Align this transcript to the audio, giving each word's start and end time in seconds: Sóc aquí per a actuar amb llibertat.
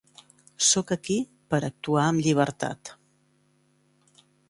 Sóc 0.67 0.93
aquí 0.95 1.17
per 1.55 1.61
a 1.63 1.69
actuar 1.73 2.07
amb 2.07 2.25
llibertat. 2.29 2.95